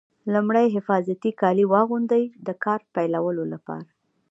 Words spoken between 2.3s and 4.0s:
د کار پیلولو لپاره.